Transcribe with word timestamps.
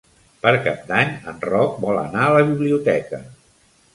Per 0.45 0.53
Cap 0.67 0.79
d'Any 0.91 1.11
en 1.33 1.37
Roc 1.49 1.77
vol 1.85 2.01
anar 2.03 2.25
a 2.29 2.33
la 2.39 2.43
biblioteca. 2.47 3.21